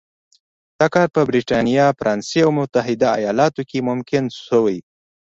[0.79, 4.77] دا کار په برېټانیا، فرانسې او متحده ایالتونو کې ممکن شوی.